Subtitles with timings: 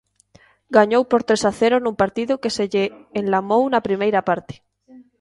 [0.77, 2.83] Gañou por tres a cero nun partido que se lle
[3.21, 4.53] enlamou na primeira parte.